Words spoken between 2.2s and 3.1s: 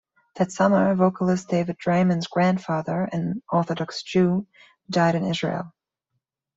grandfather,